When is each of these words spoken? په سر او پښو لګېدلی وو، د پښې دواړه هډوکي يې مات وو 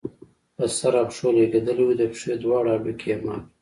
په 0.55 0.63
سر 0.77 0.93
او 1.01 1.05
پښو 1.09 1.27
لګېدلی 1.37 1.83
وو، 1.85 1.97
د 1.99 2.01
پښې 2.11 2.33
دواړه 2.43 2.69
هډوکي 2.71 3.07
يې 3.11 3.17
مات 3.25 3.41
وو 3.45 3.49